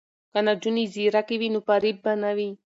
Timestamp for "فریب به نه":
1.67-2.31